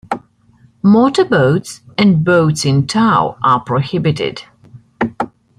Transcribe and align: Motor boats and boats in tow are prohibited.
Motor 0.81 1.25
boats 1.25 1.81
and 1.95 2.25
boats 2.25 2.65
in 2.65 2.87
tow 2.87 3.37
are 3.43 3.59
prohibited. 3.59 4.41